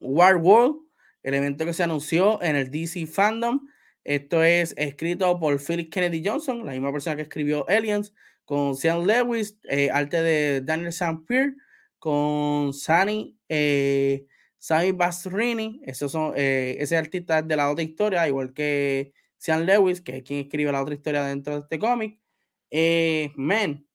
[0.00, 0.87] War World
[1.22, 3.68] el evento que se anunció en el DC Fandom.
[4.04, 9.06] Esto es escrito por Philip Kennedy Johnson, la misma persona que escribió Aliens, con Sean
[9.06, 11.54] Lewis, eh, arte de Daniel Sampier,
[11.98, 14.26] con Sunny, eh,
[14.58, 20.00] Sammy Basrini, esos son, eh, ese artista de la otra historia, igual que Sean Lewis,
[20.00, 22.18] que es quien escribe la otra historia dentro de este cómic.
[22.70, 23.86] Eh, man,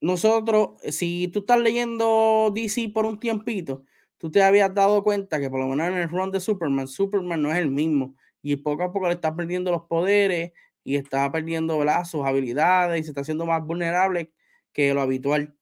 [0.00, 3.84] nosotros, si tú estás leyendo DC por un tiempito,
[4.22, 7.42] tú te habías dado cuenta que por lo menos en el run de Superman, Superman
[7.42, 10.52] no es el mismo y poco a poco le está perdiendo los poderes
[10.84, 14.30] y está perdiendo sus habilidades y se está haciendo más vulnerable
[14.72, 15.56] que lo habitual.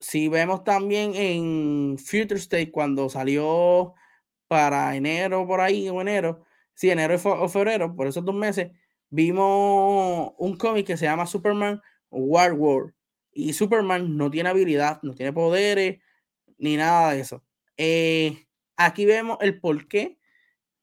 [0.00, 3.94] Si vemos también en Future State cuando salió
[4.48, 8.72] para enero por ahí o enero, sí, enero o febrero, por esos dos meses,
[9.10, 12.92] vimos un cómic que se llama Superman War World
[13.32, 16.00] y Superman no tiene habilidad, no tiene poderes,
[16.60, 17.42] ni nada de eso.
[17.76, 18.46] Eh,
[18.76, 20.18] aquí vemos el por qué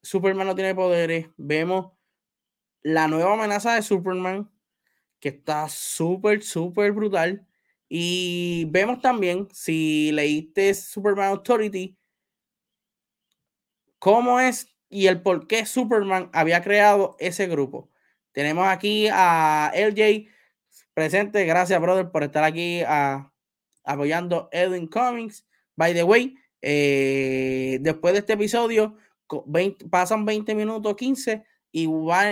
[0.02, 1.28] Superman no tiene poderes.
[1.38, 1.94] Vemos
[2.82, 4.52] la nueva amenaza de Superman,
[5.20, 7.48] que está súper, súper brutal.
[7.90, 11.98] Y vemos también, si leíste Superman Authority,
[14.00, 17.90] cómo es y el por qué Superman había creado ese grupo.
[18.32, 20.28] Tenemos aquí a LJ
[20.94, 21.46] presente.
[21.46, 23.32] Gracias, brother, por estar aquí ah,
[23.84, 25.47] apoyando Edwin Comics.
[25.78, 28.98] By the way, eh, después de este episodio,
[29.90, 31.88] pasan 20 minutos, 15, y,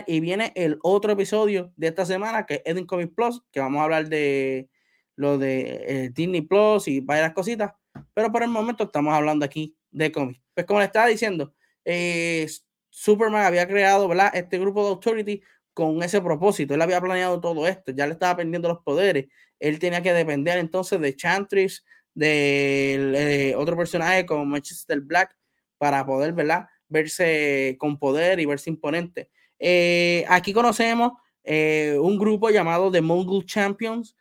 [0.07, 3.79] y viene el otro episodio de esta semana, que es Edwin Comics Plus, que vamos
[3.79, 4.69] a hablar de
[5.15, 7.73] lo de eh, Disney Plus y varias cositas.
[8.13, 10.41] Pero por el momento estamos hablando aquí de cómics.
[10.53, 11.53] Pues como le estaba diciendo,
[11.85, 12.47] eh,
[12.89, 14.31] Superman había creado ¿verdad?
[14.33, 15.41] este grupo de Authority
[15.73, 16.73] con ese propósito.
[16.73, 19.27] Él había planeado todo esto, ya le estaba perdiendo los poderes.
[19.59, 25.37] Él tenía que depender entonces de Chantrix, de eh, otro personaje como Manchester Black
[25.77, 26.65] para poder, ¿verdad?
[26.87, 29.29] Verse con poder y verse imponente.
[29.59, 31.11] Eh, aquí conocemos
[31.43, 34.15] eh, un grupo llamado The Mongol Champions.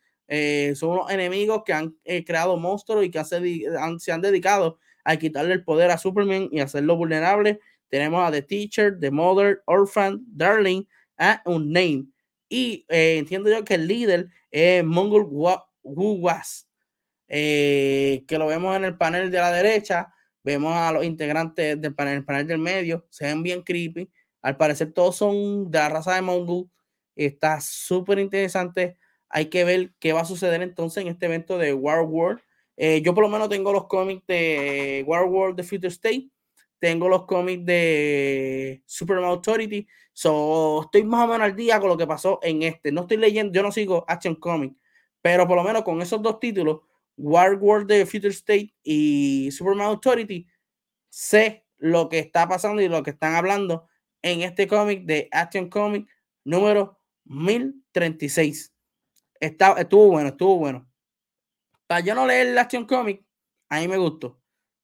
[0.75, 5.65] Son unos enemigos que han creado monstruos y que se han dedicado a quitarle el
[5.65, 7.61] poder a Superman y hacerlo vulnerable.
[7.89, 10.85] Tenemos a The Teacher, The Mother, Orphan, Darling,
[11.19, 12.07] and Unnamed.
[12.49, 15.27] Y entiendo yo que el líder es Mongol
[15.85, 16.67] Wu Was,
[17.41, 20.15] que lo vemos en el panel de la derecha.
[20.45, 24.11] Vemos a los integrantes del panel, el panel del medio, se ven bien creepy.
[24.43, 26.69] Al parecer todos son de la raza de Mongol.
[27.17, 28.99] Está súper interesante.
[29.31, 32.41] Hay que ver qué va a suceder entonces en este evento de War World.
[32.77, 36.29] Eh, yo por lo menos tengo los cómics de War World The Future State.
[36.79, 39.87] Tengo los cómics de Superman Authority.
[40.13, 42.93] So, estoy más o menos al día con lo que pasó en este.
[42.93, 44.77] No estoy leyendo, yo no sigo Action Comics,
[45.23, 46.81] pero por lo menos con esos dos títulos,
[47.17, 50.47] War World The Future State y Superman Authority,
[51.09, 53.89] sé lo que está pasando y lo que están hablando
[54.23, 56.09] en este cómic de Action Comic
[56.45, 58.73] número 1036.
[59.41, 60.89] Está, estuvo bueno, estuvo bueno.
[61.87, 63.25] Para yo no leer el Action Comic,
[63.69, 64.41] a mí me gustó.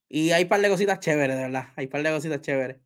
[0.08, 1.68] Y hay un par de cositas chéveres, de verdad.
[1.76, 2.76] Hay un par de cositas chéveres.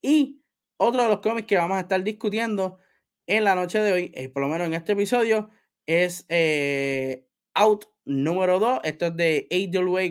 [0.00, 0.42] Y
[0.76, 2.78] otro de los cómics que vamos a estar discutiendo
[3.26, 5.50] en la noche de hoy, eh, por lo menos en este episodio,
[5.86, 8.80] es eh, Out número 2.
[8.82, 10.02] Esto es de AWA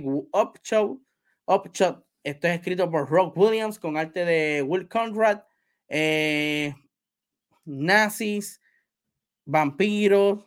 [0.44, 1.00] Upshot.
[1.46, 2.06] Upshot.
[2.24, 5.42] Esto es escrito por Rock Williams con arte de Will Conrad
[5.90, 6.74] eh,
[7.66, 8.62] nazis,
[9.46, 10.46] vampiros.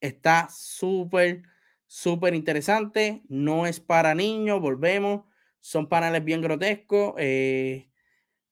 [0.00, 1.42] Está súper,
[1.86, 3.22] súper interesante.
[3.28, 5.24] No es para niños, volvemos.
[5.60, 7.14] Son paneles bien grotescos.
[7.18, 7.88] Eh,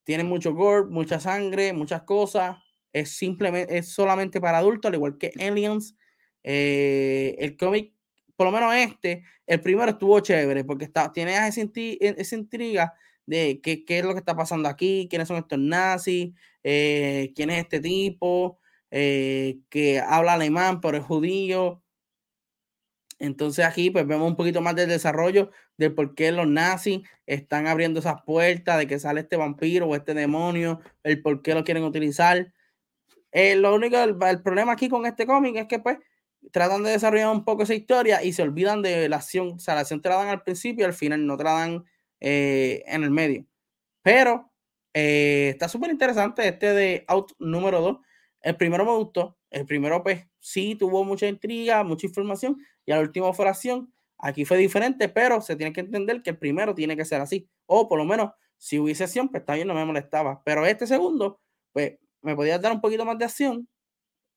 [0.04, 2.56] tienen mucho gore, mucha sangre, muchas cosas.
[2.92, 5.96] Es simplemente, es solamente para adultos, al igual que Aliens.
[6.42, 7.92] Eh, el cómic,
[8.36, 11.62] por lo menos este, el primero estuvo chévere porque está, tiene esa,
[12.00, 12.94] esa intriga
[13.26, 16.32] de qué, qué, es lo que está pasando aquí, quiénes son estos nazis,
[16.64, 18.58] eh, quién es este tipo,
[18.90, 21.82] eh, que habla alemán pero es judío.
[23.18, 27.66] Entonces aquí pues vemos un poquito más del desarrollo de por qué los nazis están
[27.68, 31.64] abriendo esas puertas, de que sale este vampiro o este demonio, el por qué lo
[31.64, 32.52] quieren utilizar.
[33.32, 35.98] Eh, lo único, el, problema aquí con este cómic es que pues
[36.50, 39.52] tratan de desarrollar un poco esa historia y se olvidan de la acción.
[39.52, 41.52] O sea, la acción te la dan al principio y al final no te la
[41.52, 41.84] dan
[42.20, 43.46] eh, en el medio.
[44.02, 44.52] Pero
[44.94, 47.98] eh, está súper interesante este de Out número 2.
[48.42, 49.38] El primero me gustó.
[49.50, 52.58] El primero, pues, sí tuvo mucha intriga, mucha información.
[52.84, 53.92] Y al último fue la acción.
[54.18, 57.48] Aquí fue diferente, pero se tiene que entender que el primero tiene que ser así.
[57.66, 60.42] O por lo menos, si hubiese acción, pues bien, no me molestaba.
[60.44, 61.40] Pero este segundo,
[61.72, 63.68] pues, me podía dar un poquito más de acción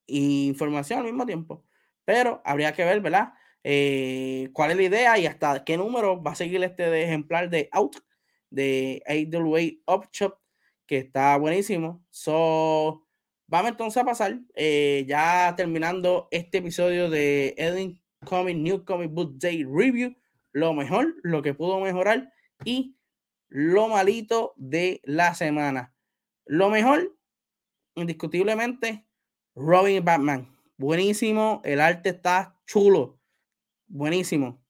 [0.08, 1.64] e información al mismo tiempo.
[2.06, 3.34] Pero habría que ver, ¿verdad?
[3.64, 7.68] Eh, cuál es la idea y hasta qué número va a seguir este ejemplar de
[7.72, 7.98] Out
[8.52, 10.40] de AWA Upshot,
[10.86, 12.06] que está buenísimo.
[12.12, 13.08] So,
[13.48, 19.38] vamos entonces a pasar, eh, ya terminando este episodio de Edwin Comic New Comic Book
[19.40, 20.16] Day Review,
[20.52, 22.32] lo mejor, lo que pudo mejorar
[22.64, 22.96] y
[23.50, 25.94] lo malito de la semana.
[26.46, 27.18] Lo mejor,
[27.96, 29.06] indiscutiblemente,
[29.56, 30.55] Robin Batman.
[30.78, 33.20] Buenísimo, el arte está chulo
[33.88, 34.62] buenísimo.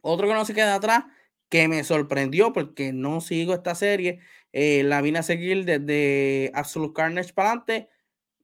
[0.00, 1.04] Otro que no se queda atrás,
[1.48, 4.20] que me sorprendió porque no sigo esta serie,
[4.52, 7.88] eh, la vine a seguir desde Absolute Carnage para adelante.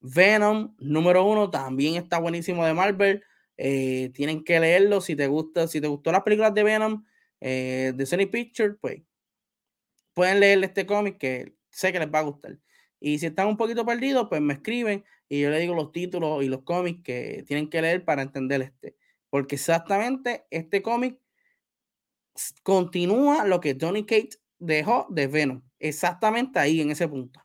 [0.00, 3.24] Venom número uno también está buenísimo de Marvel.
[3.56, 7.04] Eh, tienen que leerlo si te gusta, si te gustó las películas de Venom
[7.40, 9.02] eh, de Sony Pictures, pues
[10.14, 12.58] pueden leer este cómic que sé que les va a gustar.
[13.04, 16.44] Y si están un poquito perdidos, pues me escriben y yo les digo los títulos
[16.44, 18.96] y los cómics que tienen que leer para entender este.
[19.28, 21.18] Porque exactamente este cómic
[22.62, 25.62] continúa lo que Tony Kate dejó de Venom.
[25.80, 27.44] Exactamente ahí, en ese punto.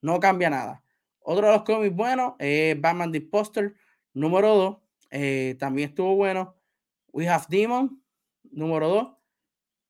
[0.00, 0.82] No cambia nada.
[1.20, 3.74] Otro de los cómics buenos es Batman The Poster,
[4.14, 4.76] número 2.
[5.10, 6.56] Eh, también estuvo bueno.
[7.12, 8.02] We Have Demon,
[8.50, 9.08] número 2.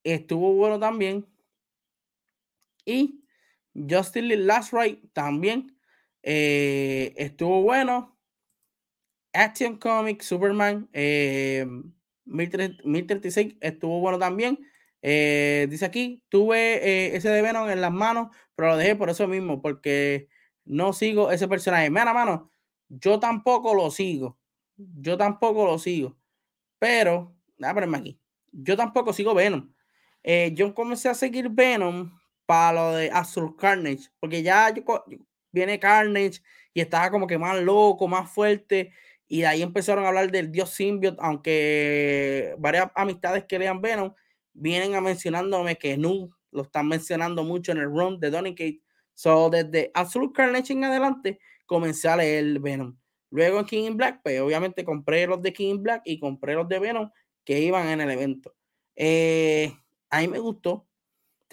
[0.02, 1.24] Estuvo bueno también.
[2.84, 3.23] Y
[3.74, 5.76] Justice Last Right también
[6.22, 8.14] eh, estuvo bueno.
[9.34, 10.88] Action Comics, Superman,
[12.24, 14.58] 1036 eh, estuvo bueno también.
[15.02, 19.10] Eh, dice aquí, tuve eh, ese de Venom en las manos, pero lo dejé por
[19.10, 20.28] eso mismo, porque
[20.64, 21.90] no sigo ese personaje.
[21.90, 22.50] Mira, mano,
[22.88, 24.38] yo tampoco lo sigo.
[24.76, 26.16] Yo tampoco lo sigo.
[26.78, 28.20] Pero, ponerme aquí.
[28.52, 29.72] Yo tampoco sigo Venom.
[30.52, 34.72] yo comencé a seguir Venom para lo de Azul Carnage, porque ya
[35.52, 36.40] viene Carnage
[36.72, 38.92] y estaba como que más loco, más fuerte.
[39.26, 44.12] Y de ahí empezaron a hablar del dios Symbiote, aunque varias amistades que lean Venom
[44.52, 48.82] vienen a mencionándome que Nu lo están mencionando mucho en el run de Donny.
[49.14, 52.96] So, desde Absolute Carnage en adelante, comencé a leer Venom.
[53.30, 56.54] Luego en King in Black, pues obviamente compré los de King in Black y compré
[56.54, 57.10] los de Venom
[57.44, 58.54] que iban en el evento.
[58.94, 59.72] Eh,
[60.10, 60.86] a mí me gustó.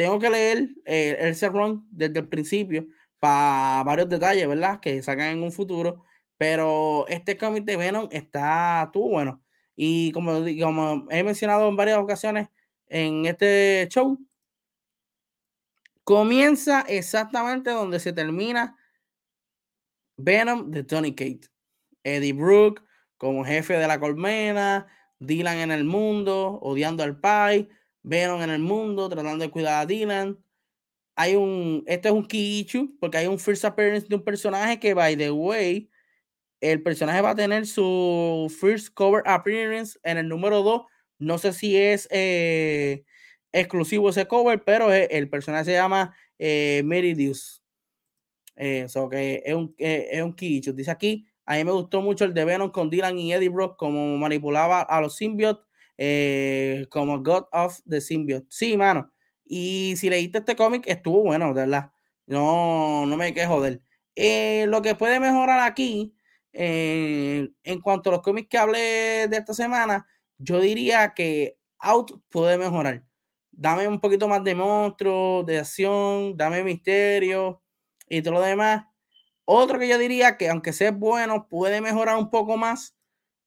[0.02, 2.88] Tengo que leer eh, el Run desde el principio
[3.20, 4.80] para varios detalles, ¿verdad?
[4.80, 6.04] Que sacan en un futuro.
[6.40, 9.44] Pero este cómic Venom está tú bueno.
[9.76, 12.50] Y como, como he mencionado en varias ocasiones
[12.88, 14.18] en este show,
[16.04, 18.76] comienza exactamente donde se termina
[20.18, 21.48] Venom de Tony Kate.
[22.04, 22.82] Eddie Brooke
[23.18, 24.88] como jefe de la colmena,
[25.20, 27.70] Dylan en el mundo, odiando al Pai,
[28.04, 30.38] Venom en el mundo, tratando de cuidar a Dylan.
[31.16, 32.66] Hay un, esto es un key
[33.00, 35.90] porque hay un first appearance de un personaje que, by the way,
[36.62, 40.84] el personaje va a tener su first cover appearance en el número 2.
[41.20, 43.04] No sé si es eh,
[43.52, 47.64] exclusivo ese cover, pero el personaje se llama eh, Meridius.
[48.56, 50.36] Eso eh, que es un, es un.
[50.36, 53.78] Dice aquí, a mí me gustó mucho el de Venom con Dylan y Eddie Brock,
[53.78, 55.66] como manipulaba a los symbiotes,
[56.04, 58.48] eh, como God of the Symbiote.
[58.50, 59.12] Sí, mano.
[59.46, 61.92] Y si leíste este cómic, estuvo bueno, verdad.
[62.26, 63.84] No, no me quejo de él.
[64.16, 66.16] Eh, lo que puede mejorar aquí,
[66.54, 70.08] eh, en cuanto a los cómics que hablé de esta semana,
[70.40, 73.04] yo diría que Out puede mejorar.
[73.52, 77.62] Dame un poquito más de monstruos, de acción, dame misterio
[78.10, 78.86] y todo lo demás.
[79.46, 82.96] Otro que yo diría que aunque sea bueno, puede mejorar un poco más.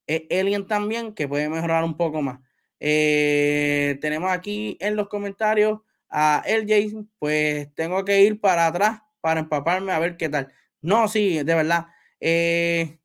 [0.07, 2.39] Es Alien también, que puede mejorar un poco más.
[2.87, 9.39] Eh, tenemos aquí en los comentarios a LJ, pues tengo que ir para atrás para
[9.39, 10.53] empaparme a ver qué tal.
[10.81, 11.87] No, sí, de verdad.
[12.19, 12.99] Eh,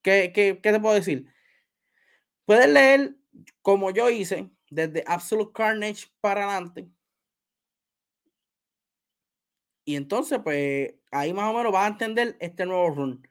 [0.00, 1.26] ¿qué, qué, qué te puedo decir?
[2.46, 3.14] Puedes leer
[3.60, 6.88] como yo hice, desde Absolute Carnage para adelante.
[9.84, 13.28] Y entonces, pues ahí más o menos vas a entender este nuevo run.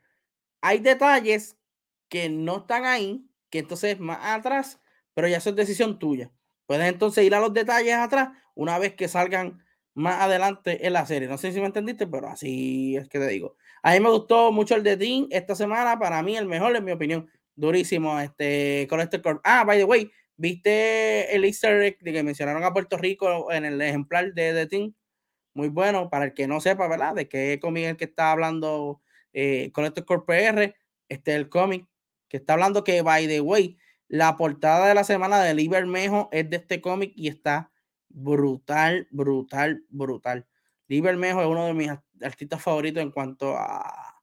[0.61, 1.57] Hay detalles
[2.09, 4.79] que no están ahí, que entonces más atrás,
[5.15, 6.31] pero ya eso es decisión tuya.
[6.67, 9.63] Puedes entonces ir a los detalles atrás una vez que salgan
[9.95, 11.27] más adelante en la serie.
[11.27, 13.57] No sé si me entendiste, pero así es que te digo.
[13.81, 15.97] A mí me gustó mucho el de Dean esta semana.
[15.97, 17.29] Para mí, el mejor, en mi opinión.
[17.55, 18.19] Durísimo.
[18.19, 22.73] Este, con este Ah, by the way, ¿viste el easter egg de que mencionaron a
[22.73, 24.93] Puerto Rico en el ejemplar de The Team?
[25.55, 26.09] muy bueno.
[26.09, 27.15] Para el que no sepa, ¿verdad?
[27.15, 29.01] De qué cómic el que está hablando
[29.33, 29.85] eh, con
[30.25, 30.75] PR,
[31.09, 31.87] este es el cómic
[32.27, 33.77] que está hablando que, by the way,
[34.07, 37.71] la portada de la semana de Liber Mejo es de este cómic y está
[38.09, 40.47] brutal, brutal, brutal.
[40.87, 41.91] Liber Mejo es uno de mis
[42.21, 44.21] artistas favoritos en cuanto a,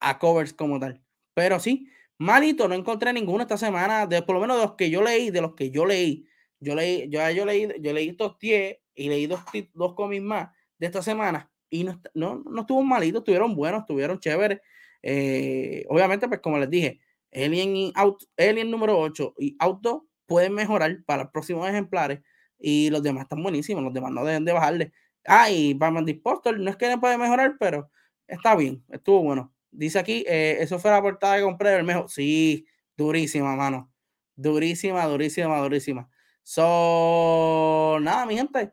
[0.00, 1.02] a covers como tal.
[1.34, 1.88] Pero sí,
[2.18, 5.30] malito, no encontré ninguno esta semana, de, por lo menos de los que yo leí,
[5.30, 6.26] de los que yo leí.
[6.60, 9.40] Yo leí, yo, yo leí, yo leí estos 10 y leí dos,
[9.74, 14.18] dos cómics más de esta semana y no, no, no estuvo malito, estuvieron buenos, estuvieron
[14.20, 14.60] chéveres.
[15.02, 17.00] Eh, obviamente, pues como les dije,
[17.36, 22.20] Alien, y Out, Alien número 8 y Auto pueden mejorar para los próximos ejemplares
[22.58, 24.92] y los demás están buenísimos, los demás no deben de bajarle.
[25.26, 27.90] Ah, y Batman Dispostal no es que no puede mejorar, pero
[28.26, 29.52] está bien, estuvo bueno.
[29.70, 32.08] Dice aquí, eh, eso fue la portada que compré del mejor.
[32.08, 32.66] Sí,
[32.96, 33.92] durísima, mano.
[34.36, 36.08] Durísima, durísima, durísima.
[36.42, 38.72] So, nada, mi gente.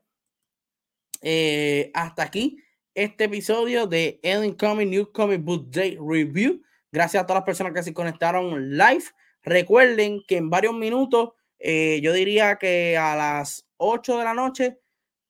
[1.21, 2.57] Eh, hasta aquí
[2.93, 6.61] este episodio de Ellen Comic New Comic Book Day Review.
[6.93, 9.03] Gracias a todas las personas que se conectaron live.
[9.41, 14.79] Recuerden que en varios minutos, eh, yo diría que a las 8 de la noche,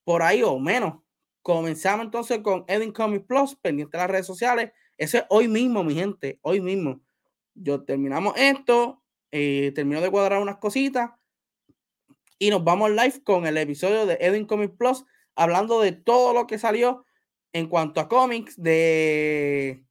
[0.04, 0.96] por ahí o menos,
[1.42, 4.74] comenzamos entonces con Eden Comic Plus, pendiente de las redes sociales.
[4.98, 7.00] Ese es hoy mismo, mi gente, hoy mismo.
[7.56, 9.02] Yo terminamos esto,
[9.32, 11.12] eh, termino de cuadrar unas cositas
[12.40, 16.46] y nos vamos live con el episodio de Eden Comic Plus hablando de todo lo
[16.46, 17.06] que salió
[17.54, 19.86] en cuanto a cómics de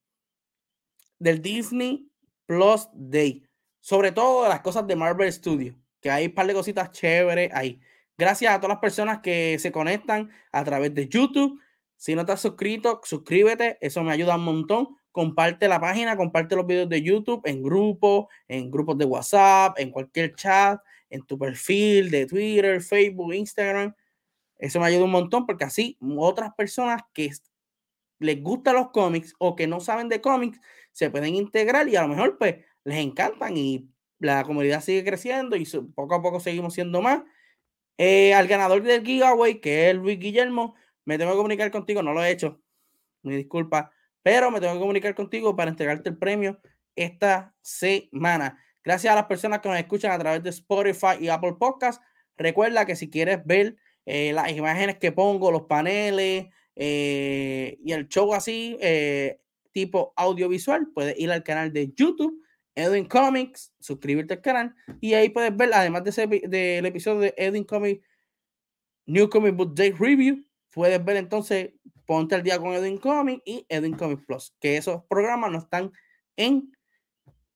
[1.22, 2.08] del Disney
[2.46, 3.44] Plus Day.
[3.80, 7.80] Sobre todo las cosas de Marvel Studios, que hay un par de cositas chéveres ahí.
[8.18, 11.60] Gracias a todas las personas que se conectan a través de YouTube.
[11.96, 14.96] Si no estás suscrito, suscríbete, eso me ayuda un montón.
[15.12, 19.90] Comparte la página, comparte los videos de YouTube en grupos, en grupos de WhatsApp, en
[19.90, 23.94] cualquier chat, en tu perfil de Twitter, Facebook, Instagram.
[24.58, 27.30] Eso me ayuda un montón porque así otras personas que
[28.22, 30.60] les gustan los cómics o que no saben de cómics
[30.92, 35.56] se pueden integrar y a lo mejor pues les encantan y la comunidad sigue creciendo
[35.56, 37.22] y poco a poco seguimos siendo más.
[37.98, 42.12] Eh, al ganador del giveaway, que es Luis Guillermo, me tengo que comunicar contigo, no
[42.12, 42.60] lo he hecho,
[43.22, 43.90] mi disculpa,
[44.22, 46.60] pero me tengo que comunicar contigo para entregarte el premio
[46.96, 48.58] esta semana.
[48.84, 52.04] Gracias a las personas que nos escuchan a través de Spotify y Apple Podcasts.
[52.36, 56.46] Recuerda que si quieres ver eh, las imágenes que pongo, los paneles,
[56.76, 59.40] eh, y el show así, eh,
[59.72, 62.42] tipo audiovisual, puedes ir al canal de YouTube,
[62.74, 67.34] Edwin Comics, suscribirte al canal y ahí puedes ver, además de ese, del episodio de
[67.36, 68.02] Edwin Comics
[69.06, 71.72] New Comic Book Day Review, puedes ver entonces,
[72.06, 75.92] ponte al día con Edwin Comics y Edwin Comics Plus, que esos programas no están
[76.36, 76.72] en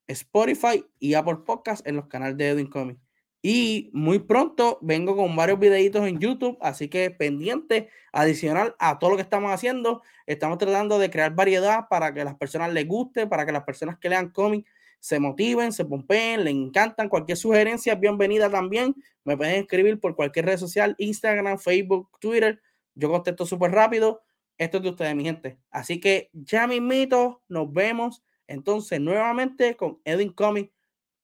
[0.07, 3.06] Spotify y Apple Podcast en los canales de Edwin Comics.
[3.49, 9.11] Y muy pronto vengo con varios videitos en YouTube, así que pendiente, adicional a todo
[9.11, 13.29] lo que estamos haciendo, estamos tratando de crear variedad para que las personas les guste,
[13.29, 14.69] para que las personas que lean cómics
[14.99, 17.09] se motiven, se pompeen, le encantan.
[17.09, 18.97] Cualquier sugerencia, bienvenida también.
[19.23, 22.61] Me pueden escribir por cualquier red social, Instagram, Facebook, Twitter.
[22.97, 24.23] Yo contesto súper rápido.
[24.59, 25.57] Esto es de ustedes, mi gente.
[25.71, 30.73] Así que ya mismito, nos vemos entonces nuevamente con Edwin Comics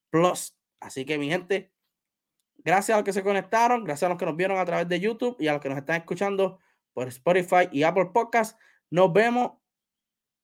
[0.08, 0.54] Plus.
[0.78, 1.72] Así que mi gente,
[2.64, 5.00] Gracias a los que se conectaron, gracias a los que nos vieron a través de
[5.00, 6.58] YouTube y a los que nos están escuchando
[6.92, 8.58] por Spotify y Apple Podcast.
[8.90, 9.52] Nos vemos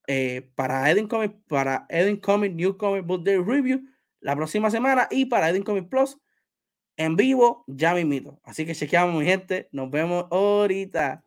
[0.07, 3.83] eh, para Edin Comic, para Edin Comic New Comic Book Day Review
[4.21, 6.19] la próxima semana y para Edin Comic Plus
[6.97, 8.41] en vivo ya mismito.
[8.43, 9.69] Así que chequeamos mi gente.
[9.73, 11.25] Nos vemos ahorita.